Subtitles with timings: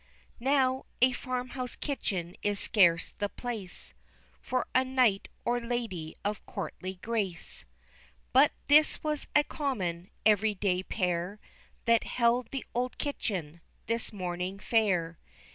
[0.39, 3.93] Now, a farm house kitchen is scarce the place
[4.39, 7.65] For a knight or lady of courtly grace.
[8.33, 11.39] But this was a common, everyday pair
[11.85, 15.19] That held the old kitchen, this morning fair.